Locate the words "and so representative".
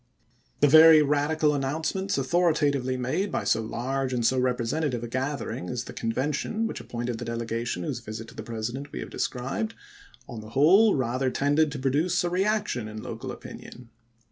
4.13-5.03